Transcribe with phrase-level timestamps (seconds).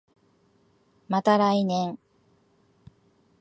[1.09, 1.99] また来年